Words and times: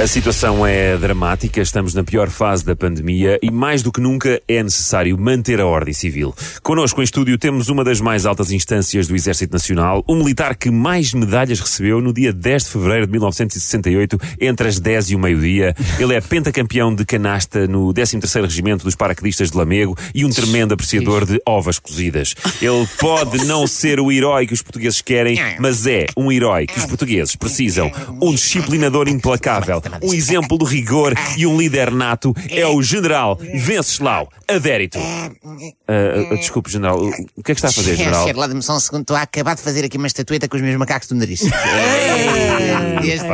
A 0.00 0.06
situação 0.06 0.64
é 0.64 0.96
dramática, 0.96 1.60
estamos 1.60 1.92
na 1.92 2.04
pior 2.04 2.30
fase 2.30 2.64
da 2.64 2.76
pandemia 2.76 3.36
e 3.42 3.50
mais 3.50 3.82
do 3.82 3.90
que 3.90 4.00
nunca 4.00 4.40
é 4.46 4.62
necessário 4.62 5.18
manter 5.18 5.60
a 5.60 5.66
ordem 5.66 5.92
civil. 5.92 6.32
Connosco 6.62 7.00
em 7.00 7.04
estúdio 7.04 7.36
temos 7.36 7.68
uma 7.68 7.82
das 7.82 8.00
mais 8.00 8.24
altas 8.24 8.52
instâncias 8.52 9.08
do 9.08 9.16
Exército 9.16 9.52
Nacional, 9.52 10.04
um 10.08 10.14
militar 10.18 10.54
que 10.54 10.70
mais 10.70 11.12
medalhas 11.12 11.58
recebeu 11.58 12.00
no 12.00 12.12
dia 12.12 12.32
10 12.32 12.62
de 12.62 12.70
fevereiro 12.70 13.06
de 13.06 13.10
1968, 13.12 14.20
entre 14.40 14.68
as 14.68 14.78
10 14.78 15.10
e 15.10 15.16
o 15.16 15.18
meio-dia. 15.18 15.74
Ele 15.98 16.14
é 16.14 16.20
pentacampeão 16.20 16.94
de 16.94 17.04
canasta 17.04 17.66
no 17.66 17.92
13º 17.92 18.42
Regimento 18.42 18.84
dos 18.84 18.94
Paraquedistas 18.94 19.50
de 19.50 19.56
Lamego 19.56 19.98
e 20.14 20.24
um 20.24 20.30
tremendo 20.30 20.74
apreciador 20.74 21.26
de 21.26 21.42
ovas 21.44 21.80
cozidas. 21.80 22.36
Ele 22.62 22.86
pode 23.00 23.44
não 23.46 23.66
ser 23.66 23.98
o 23.98 24.12
herói 24.12 24.46
que 24.46 24.54
os 24.54 24.62
portugueses 24.62 25.00
querem, 25.00 25.36
mas 25.58 25.88
é 25.88 26.06
um 26.16 26.30
herói 26.30 26.68
que 26.68 26.78
os 26.78 26.86
portugueses 26.86 27.34
precisam. 27.34 27.90
Um 28.22 28.32
disciplinador 28.32 29.08
implacável, 29.08 29.82
um 30.02 30.14
exemplo 30.14 30.58
de 30.58 30.64
rigor 30.64 31.14
e 31.36 31.46
um 31.46 31.58
líder 31.58 31.90
nato 31.90 32.34
é 32.48 32.66
o 32.66 32.82
General 32.82 33.36
Venceslau 33.36 34.28
Adérito. 34.46 34.98
Ah, 34.98 35.30
ah, 35.86 36.34
desculpe, 36.36 36.70
General, 36.70 36.98
o 36.98 37.08
o 37.36 37.42
que 37.42 37.52
é 37.52 37.54
que 37.54 37.60
está 37.60 37.68
a 37.68 37.72
fazer, 37.72 37.96
General? 37.96 38.26
Chefe, 38.26 38.38
lá 38.38 38.46
de-me 38.46 38.62
só 38.62 38.76
um 38.76 38.80
segundo. 38.80 39.02
Estou 39.02 39.16
a 39.16 39.22
acabar 39.22 39.54
de 39.54 39.62
fazer 39.62 39.84
aqui 39.84 39.96
uma 39.96 40.06
estatueta 40.06 40.48
com 40.48 40.56
os 40.56 40.62
meus 40.62 40.76
macacos 40.76 41.08
do 41.08 41.14
nariz. 41.14 41.42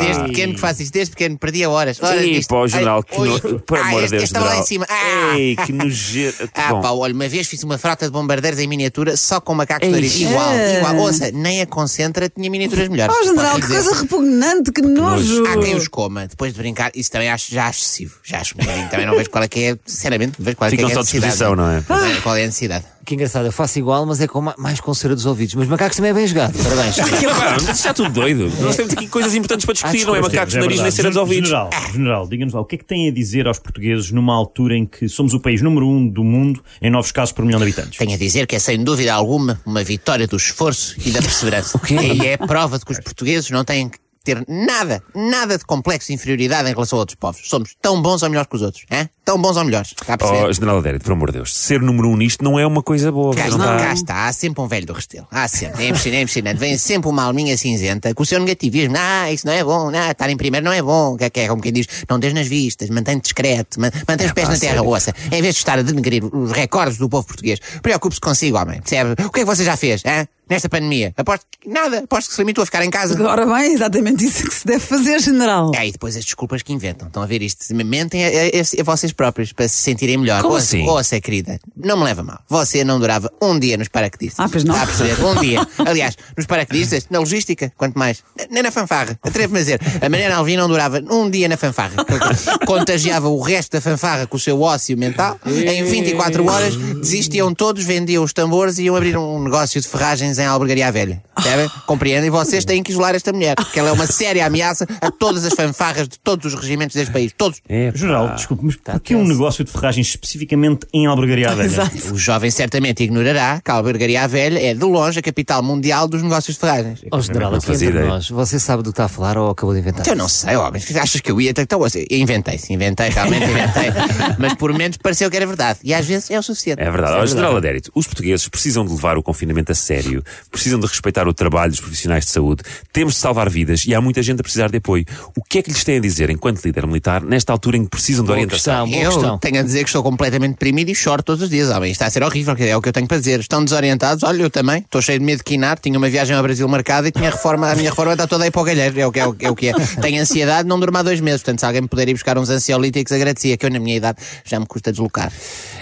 Desde, 0.01 0.23
pequeno 0.25 0.55
que 0.55 0.61
faço 0.61 0.83
isto, 0.83 0.93
desde 0.93 1.11
pequeno, 1.13 1.39
perdia 1.39 1.69
horas. 1.71 2.03
horas 2.03 2.23
Ei, 2.23 2.35
disto. 2.35 2.49
pá, 2.49 2.57
o 2.57 2.69
General, 2.69 3.03
que 3.03 3.19
no... 3.19 3.61
Por 3.61 3.79
Ah, 3.79 3.83
amor 3.89 3.99
de 4.01 4.05
este- 4.05 4.11
Deus, 4.17 4.23
este 4.25 4.39
lá 4.39 4.57
em 4.59 4.63
cima. 4.65 4.87
Ah. 4.89 5.39
Ei, 5.39 5.57
que 5.57 5.73
nojeiro. 5.73 6.35
Ah, 6.55 6.73
Bom, 6.73 6.81
pá, 6.81 6.91
olha, 6.93 7.15
uma 7.15 7.29
vez 7.29 7.47
fiz 7.47 7.63
uma 7.63 7.77
frota 7.79 8.07
de 8.07 8.13
bombardeiros 8.13 8.59
em 8.61 8.67
miniatura 8.67 9.17
só 9.17 9.41
com 9.41 9.55
macacos 9.55 9.89
nariz. 9.89 10.15
Igual, 10.21 10.53
É. 10.53 10.79
igual. 10.79 10.97
Ouça, 10.99 11.31
nem 11.33 11.61
a 11.63 11.67
Concentra 11.67 12.29
tinha 12.29 12.49
miniaturas 12.51 12.89
melhores. 12.89 13.15
Oh, 13.21 13.25
general, 13.25 13.61
que 13.61 13.67
coisa 13.67 13.95
repugnante, 13.95 14.73
que 14.73 14.83
nojo. 14.83 15.45
Há 15.47 15.59
quem 15.61 15.75
os 15.77 15.89
coma, 15.89 16.27
depois 16.29 16.53
de 16.53 16.59
brincar, 16.59 16.91
isso 16.95 17.11
também 17.11 17.29
acho 17.31 17.53
já 17.53 17.67
acho 17.67 17.81
excessivo. 17.81 18.17
Já 18.23 18.41
acho 18.41 18.55
bocadinho. 18.57 18.89
Também 18.89 19.07
não 19.07 19.17
vejo 19.17 19.31
qual 19.31 19.45
é 19.45 19.49
que 19.49 19.61
é, 19.65 19.77
sinceramente, 19.87 20.35
não 20.39 20.45
vejo 20.45 20.57
qual 20.57 20.69
é 20.69 20.71
que 20.71 20.77
Ficam 20.77 20.89
é 20.89 20.93
a 20.93 20.95
só 20.95 21.01
à 21.01 21.03
necessidade. 21.03 21.33
disposição, 21.33 21.57
não 21.57 21.71
é? 21.71 21.79
É, 21.79 22.21
Qual 22.21 22.37
é 22.37 22.43
a 22.43 22.47
necessidade? 22.47 22.85
Que 23.05 23.15
engraçado, 23.15 23.45
eu 23.47 23.53
faço 23.53 23.79
igual, 23.79 24.07
mas 24.07 24.21
é 24.21 24.27
com 24.27 24.41
ma- 24.41 24.55
mais 24.57 24.81
com 24.81 24.95
cera 24.95 25.15
dos 25.15 25.27
ouvidos. 25.27 25.55
Mas 25.55 25.69
macacos 25.69 25.97
também 25.97 26.11
é 26.11 26.15
bem 26.15 26.27
jogado. 26.27 26.57
Parabéns. 26.63 26.97
Pá, 27.35 27.57
mas 27.67 27.77
está 27.77 27.93
tudo 27.93 28.11
doido. 28.11 28.51
Nós 28.61 28.77
temos 28.77 28.93
aqui 28.93 29.07
coisas 29.09 29.35
importantes 29.35 29.67
para 29.67 29.75
discutir, 29.75 30.07
não 30.07 30.17
é 30.17 30.21
macacos 30.21 30.55
de 30.55 30.61
nariz 30.61 30.81
nem 30.81 30.91
cera 30.91 31.09
dos 31.09 31.17
ouvidos. 31.19 31.49
General, 31.51 31.71
general 31.93 32.29
diga-nos 32.29 32.55
lá, 32.55 32.61
o 32.61 32.65
que 32.65 32.77
é 32.77 32.79
que 32.79 32.85
tem 32.85 33.09
a 33.09 33.13
dizer 33.13 33.47
aos 33.47 33.59
portugueses 33.59 34.11
numa 34.11 34.35
altura 34.35 34.77
em 34.77 34.87
que 34.87 35.09
somos 35.09 35.35
o 35.35 35.41
país 35.41 35.61
número 35.61 35.87
um 35.87 36.09
do 36.09 36.25
mundo 36.25 36.63
em 36.81 36.91
novos 36.91 37.13
casos 37.13 37.33
por 37.33 37.45
milhão 37.45 37.59
de 37.59 37.65
habitantes? 37.65 37.99
Tenho 37.99 38.15
a 38.15 38.17
dizer 38.17 38.47
que 38.47 38.57
é 38.57 38.59
sem 38.59 38.83
dúvida 38.83 39.13
alguma 39.13 39.61
uma 39.67 39.83
vitória 39.85 40.27
do 40.27 40.37
esforço 40.37 40.97
e 41.05 41.11
da 41.11 41.21
perseverança. 41.21 41.81
E 41.91 42.27
é 42.27 42.37
prova 42.37 42.79
de 42.79 42.85
que 42.85 42.93
os 42.93 43.01
portugueses 43.01 43.51
não 43.51 43.65
têm 43.65 43.89
que 43.89 43.99
ter 44.25 44.43
nada, 44.49 45.03
nada 45.15 45.59
de 45.59 45.65
complexo 45.65 46.09
de 46.09 46.15
inferioridade 46.15 46.69
em 46.69 46.73
relação 46.73 46.99
a 46.99 47.01
outros 47.01 47.15
povos. 47.17 47.43
Somos 47.45 47.75
tão 47.81 48.01
bons 48.01 48.23
ou 48.23 48.29
melhores 48.31 48.49
que 48.49 48.57
os 48.57 48.63
outros. 48.63 48.85
Hein? 48.91 49.09
Tão 49.25 49.41
bons 49.41 49.57
ou 49.57 49.65
melhores. 49.65 49.93
Cá 50.07 50.15
a 50.15 50.19
perceber? 50.19 50.45
Oh, 50.45 50.53
General 50.53 50.79
Adérito, 50.79 51.05
por 51.05 51.13
amor 51.13 51.31
de 51.31 51.39
Deus, 51.39 51.55
ser 51.55 51.81
número 51.81 52.09
um 52.09 52.17
nisto 52.17 52.43
não 52.43 52.59
é 52.59 52.67
uma 52.67 52.83
coisa 52.83 53.11
boa. 53.13 53.35
Cá, 53.35 53.49
não 53.49 53.51
está, 53.59 53.65
está- 53.75 53.87
cá 53.87 53.93
está, 53.95 54.27
há 54.29 54.33
sempre 54.33 54.63
um 54.63 54.67
velho 54.67 54.87
do 54.87 54.93
Restelo. 54.93 55.27
Há 55.31 55.47
sempre, 55.49 55.85
é 55.85 55.89
impressionante, 55.89 56.19
é 56.19 56.23
impressionante. 56.23 56.59
Vem 56.59 56.77
sempre 56.79 57.09
uma 57.09 57.23
alminha 57.25 57.57
cinzenta 57.57 58.13
com 58.15 58.23
o 58.23 58.27
seu 58.27 58.39
negativismo. 58.41 58.95
Ah, 58.99 59.31
isso 59.33 59.47
não 59.47 59.53
é 59.53 59.63
bom, 59.65 59.91
não, 59.91 60.11
estar 60.11 60.29
em 60.31 60.37
primeiro 60.37 60.65
não 60.65 60.73
é 60.73 60.83
bom. 60.83 61.17
Que 61.17 61.25
é, 61.25 61.31
que 61.31 61.41
é 61.41 61.49
como 61.49 61.63
quem 61.63 61.73
diz, 61.73 61.87
não 62.09 62.19
des 62.19 62.33
nas 62.35 62.47
vistas, 62.47 62.89
mantém-te 62.91 63.23
discreto, 63.25 63.81
man- 63.81 63.91
mantém 64.09 64.27
os 64.27 64.33
pés 64.33 64.47
pá, 64.49 64.53
na 64.55 64.59
terra, 64.61 64.83
ouça. 64.83 65.15
Em 65.31 65.41
vez 65.43 65.55
de 65.55 65.61
estar 65.61 65.79
a 65.79 65.83
denegrir 65.83 66.25
os 66.25 66.53
recordes 66.53 66.99
do 66.99 67.09
povo 67.09 67.27
português, 67.27 67.59
preocupe-se 67.83 68.21
consigo, 68.21 68.59
homem. 68.59 68.81
Percebe? 68.81 69.13
O 69.25 69.31
que 69.31 69.41
é 69.41 69.45
que 69.45 69.47
você 69.47 69.65
já 69.65 69.77
fez, 69.77 70.03
hein? 70.05 70.29
Nesta 70.55 70.69
pandemia? 70.69 71.13
Aposto 71.17 71.45
que 71.61 71.69
nada, 71.69 71.99
aposto 71.99 72.29
que 72.29 72.35
se 72.35 72.41
limitou 72.41 72.63
a 72.63 72.67
ficar 72.67 72.85
em 72.85 72.91
casa. 72.91 73.21
Ora 73.27 73.45
bem, 73.47 73.55
é 73.57 73.73
exatamente 73.73 74.25
isso 74.25 74.45
que 74.49 74.55
se 74.55 74.67
deve 74.67 74.81
fazer, 74.81 75.21
general. 75.21 75.73
É, 75.75 75.87
e 75.87 75.93
depois 75.93 76.17
as 76.17 76.25
desculpas 76.25 76.63
que 76.63 76.73
inventam. 76.73 77.09
Estão 77.09 77.23
a 77.23 77.27
ver 77.27 77.43
isto? 77.43 77.65
Mentem 77.75 78.25
a, 78.25 78.29
a- 78.29 78.81
a- 78.81 78.85
vocês 78.85 79.13
próprios 79.13 79.53
para 79.53 79.69
se 79.69 79.77
sentirem 79.77 80.17
melhor. 80.17 80.43
Como 80.43 80.55
ouça, 80.55 80.77
assim? 80.77 80.87
ouça, 80.89 81.21
querida, 81.21 81.59
não 81.77 81.97
me 81.97 82.05
leva 82.05 82.23
mal. 82.23 82.41
Você 82.49 82.85
não 82.85 82.99
durava 82.99 83.31
um 83.43 83.59
dia 83.59 83.77
nos 83.77 83.89
paraquedistas. 83.89 84.45
Ah, 84.45 84.49
pois 84.51 84.65
não. 84.65 84.75
Está 84.75 84.85
a 84.85 84.87
perceber? 84.87 85.25
Um 85.25 85.41
dia. 85.41 85.67
Aliás, 85.87 86.17
nos 86.37 86.47
paraquedistas, 86.47 87.07
na 87.11 87.19
logística, 87.19 87.73
quanto 87.77 87.99
mais. 87.99 88.23
Nem 88.51 88.63
na 88.63 88.71
fanfarra. 88.71 89.19
Atrevo-me 89.23 89.59
a 89.59 89.63
dizer. 89.63 89.81
A 90.01 90.09
Mariana 90.09 90.37
Alvim 90.37 90.57
não 90.57 90.69
durava 90.69 91.03
um 91.11 91.29
dia 91.29 91.49
na 91.49 91.57
fanfarra. 91.57 92.05
Contagiava 92.67 93.29
o 93.29 93.41
resto 93.41 93.73
da 93.73 93.81
fanfarra 93.81 94.27
com 94.27 94.37
o 94.37 94.41
seu 94.41 94.61
ócio 94.61 94.97
mental. 94.97 95.39
Em 95.47 95.85
24 95.85 96.47
horas, 96.47 96.75
desistiam 97.05 97.55
todos, 97.55 97.85
vendiam 97.85 98.25
os 98.25 98.33
tambores 98.33 98.79
e 98.79 98.85
iam 98.85 98.97
abrir 98.97 99.17
um 99.17 99.43
negócio 99.43 99.81
de 99.81 99.87
ferragens 99.87 100.39
em 100.39 100.47
Albergaria 100.47 100.91
Velha. 100.91 101.23
Percebem? 101.35 101.71
Compreendem? 101.87 102.27
E 102.27 102.31
vocês 102.31 102.65
têm 102.65 102.83
que 102.83 102.91
isolar 102.91 103.15
esta 103.15 103.33
mulher. 103.33 103.55
Porque 103.57 103.79
ela 103.79 103.91
é 103.91 103.93
uma 103.93 104.07
séria 104.07 104.47
ameaça 104.47 104.87
a 105.01 105.11
todas 105.11 105.45
as 105.45 105.53
fanfarras 105.53 106.09
de 106.09 106.19
todos 106.19 106.53
os 106.53 106.61
regimentos 106.61 106.95
deste 106.95 107.13
país. 107.13 107.33
Todos. 107.37 107.61
É, 107.69 107.91
pá. 107.91 107.99
General, 107.99 108.35
desculpe, 108.35 108.65
mas 108.65 108.77
porquê 108.77 109.15
um 109.15 109.27
negócio 109.27 109.65
de 109.65 109.71
ferragens 109.71 110.09
especificamente 110.09 110.87
em 110.93 111.07
Albergaria 111.07 111.51
à 111.51 111.55
Velha? 111.55 111.67
Exato. 111.67 112.15
O 112.15 112.19
jovem 112.19 112.51
certamente 112.51 113.03
ignorará 113.03 113.61
que 113.63 113.71
a 113.71 113.75
Albergaria 113.75 114.27
Velha 114.27 114.59
é, 114.59 114.75
de 114.75 114.85
longe, 114.85 115.19
a 115.19 115.23
capital 115.23 115.63
mundial 115.63 116.09
dos 116.09 116.23
negócios 116.23 116.55
de 116.57 116.61
ferragens. 116.61 117.01
Ó 117.11 117.21
general, 117.21 117.51
Não 117.51 117.59
aqui 117.59 117.67
fazia 117.67 117.89
entre 117.89 118.05
nós, 118.05 118.29
você 118.31 118.59
sabe 118.59 118.83
do 118.83 118.91
que 118.91 118.95
está 118.95 119.05
a 119.05 119.09
falar 119.09 119.37
ou 119.37 119.51
acabou 119.51 119.75
de 119.75 119.81
inventar? 119.81 120.01
Então, 120.01 120.15
Eu 120.15 120.19
não 120.19 120.29
sei, 120.29 120.57
homem. 120.57 120.83
Achas 121.01 121.21
que 121.21 121.31
eu 121.31 121.41
ia? 121.41 121.51
Então, 121.57 121.83
assim, 121.83 122.05
inventei-se, 122.11 122.73
inventei, 122.73 123.09
realmente 123.11 123.45
inventei. 123.45 123.91
Mas 124.39 124.55
por 124.55 124.73
menos 124.73 124.97
pareceu 124.97 125.31
que 125.31 125.37
era 125.37 125.47
verdade. 125.47 125.81
E 125.83 125.93
às 125.93 126.07
vezes 126.07 126.31
é 126.31 126.39
o 126.39 126.43
suficiente. 126.43 126.81
É 126.81 126.91
verdade. 126.97 127.23
Ó, 127.23 127.27
General 127.27 127.57
Adérito, 127.57 127.91
os 127.95 128.07
portugueses 128.07 128.49
precisam 128.49 128.85
de 128.85 128.93
levar 128.93 129.17
o 129.17 129.23
confinamento 129.23 129.73
a 129.73 129.75
sério, 129.75 130.23
precisam 130.51 130.79
de 130.81 130.87
respeitar 130.87 131.27
o 131.29 131.35
trabalho 131.35 131.71
dos 131.71 131.81
profissionais 131.81 132.25
de 132.25 132.31
saúde, 132.31 132.63
temos 132.93 133.15
de 133.15 133.21
salvar 133.21 133.49
vidas 133.51 133.85
e 133.87 133.95
há 133.95 134.01
muita 134.01 134.23
gente 134.23 134.41
a 134.41 134.43
precisar 134.43 134.71
de 134.71 134.79
apoio. 134.79 135.05
O 135.37 135.43
que 135.43 135.59
é 135.59 135.63
que 135.63 135.71
lhes 135.71 135.85
têm 135.85 135.99
a 135.99 136.01
dizer 136.01 136.31
enquanto 136.31 136.65
líder 136.65 136.87
militar 136.87 137.23
nesta 137.23 137.53
altura 137.53 137.77
em 137.77 137.85
que 137.85 137.91
precisam 137.91 138.25
de 138.25 138.29
Boa 138.29 138.37
orientação? 138.39 138.87
questão, 138.87 138.91
boa 138.91 139.03
Eu 139.03 139.11
questão. 139.21 139.39
tenho 139.39 139.61
a 139.61 139.63
dizer 139.63 139.81
que 139.85 139.89
estou 139.89 140.03
completamente 140.03 140.53
deprimido 140.53 140.89
e 140.91 140.95
choro 140.95 141.23
todos 141.23 141.43
os 141.43 141.51
dias, 141.51 141.69
homem. 141.71 141.91
Isto 141.91 142.03
está 142.03 142.07
a 142.07 142.11
ser 142.11 142.23
horrível, 142.23 142.55
é 142.59 142.77
o 142.77 142.83
que 142.83 142.89
eu 142.89 142.93
tenho 142.93 143.07
para 143.07 143.19
dizer. 143.19 143.41
Estão 143.41 143.65
desorientados, 143.65 144.23
olha, 144.25 144.43
eu 144.43 144.51
também. 144.51 144.79
Estou 144.79 145.03
cheio 145.03 145.19
de 145.19 145.25
medo 145.25 145.39
de 145.39 145.45
quinar, 145.45 145.79
tinha 145.79 145.99
uma 145.99 146.09
viagem 146.09 146.37
ao 146.37 146.43
Brasil 146.43 146.67
marcada 146.69 147.09
e 147.09 147.13
tinha 147.13 147.31
reforma, 147.31 147.71
a 147.71 147.75
minha 147.75 147.91
reforma 147.91 148.13
está 148.13 148.27
toda 148.27 148.45
aí 148.45 148.51
para 148.51 148.61
o 148.61 148.65
galheiro. 148.65 148.99
É 149.01 149.07
o 149.07 149.13
que 149.13 149.21
é. 149.21 149.27
O, 149.27 149.37
é, 149.41 149.51
o 149.51 149.57
que 149.57 149.69
é. 149.69 149.73
Tenho 150.01 150.21
ansiedade, 150.21 150.69
não 150.69 150.79
durmo 150.79 150.97
há 150.99 151.03
dois 151.03 151.21
meses. 151.21 151.43
Portanto, 151.43 151.61
se 151.61 151.67
alguém 151.67 151.83
me 151.83 151.89
puder 151.89 152.09
ir 152.09 152.15
buscar 152.15 152.39
uns 152.39 152.51
ansiolíticos, 152.51 153.13
agradecia, 153.13 153.57
que 153.57 153.67
eu, 153.67 153.71
na 153.71 153.79
minha 153.79 153.97
idade, 153.97 154.19
já 154.45 154.59
me 154.61 154.67
custa 154.67 154.91
deslocar. 154.91 155.33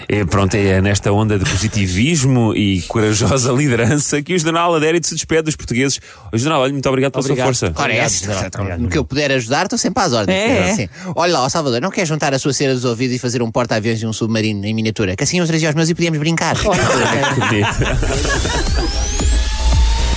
É, 0.07 0.25
pronto, 0.25 0.55
é 0.55 0.81
nesta 0.81 1.02
onda 1.11 1.37
de 1.37 1.45
positivismo 1.49 2.53
e 2.57 2.81
corajosa 2.83 3.51
liderança 3.51 4.21
que 4.21 4.33
o 4.33 4.39
General 4.39 4.73
Adérito 4.75 5.07
se 5.07 5.15
despede 5.15 5.43
dos 5.43 5.55
portugueses. 5.55 5.99
O 6.31 6.37
General, 6.37 6.61
olha, 6.61 6.71
muito 6.71 6.87
obrigado 6.87 7.11
pela 7.11 7.23
Obrigado. 7.23 7.53
sua 7.53 7.69
força. 7.69 7.81
Ora, 7.81 7.93
é. 7.93 8.77
No 8.77 8.89
que 8.89 8.97
eu 8.97 9.03
puder 9.03 9.31
ajudar, 9.31 9.63
estou 9.63 9.77
sempre 9.77 10.03
às 10.03 10.13
ordens. 10.13 10.35
É. 10.35 10.75
Sim. 10.75 10.89
Olha 11.15 11.33
lá, 11.33 11.43
ó 11.43 11.49
Salvador, 11.49 11.81
não 11.81 11.89
quer 11.89 12.05
juntar 12.05 12.33
a 12.33 12.39
sua 12.39 12.53
cera 12.53 12.73
dos 12.73 12.85
ouvidos 12.85 13.15
e 13.15 13.19
fazer 13.19 13.41
um 13.41 13.51
porta-aviões 13.51 14.01
e 14.01 14.05
um 14.05 14.13
submarino 14.13 14.65
em 14.65 14.73
miniatura? 14.73 15.15
Que 15.15 15.23
assim 15.23 15.39
eu 15.39 15.47
trazia 15.47 15.69
os 15.69 15.75
meus 15.75 15.89
e 15.89 15.95
podíamos 15.95 16.19
brincar. 16.19 16.55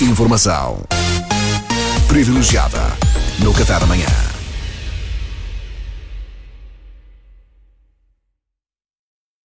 Informação 0.01 0.79
privilegiada 2.07 2.81
no 3.39 3.53
Café 3.53 3.79
da 3.79 3.85
manhã. 3.85 4.26